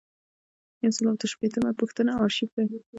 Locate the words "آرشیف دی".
2.23-2.79